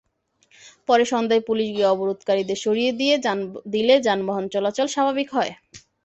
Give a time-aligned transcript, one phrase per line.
[0.89, 2.91] পরে সন্ধ্যায় পুলিশ গিয়ে অবরোধকারীদের সরিয়ে
[3.73, 5.51] দিলে যানবাহন চলাচল স্বাভাবিক হয়।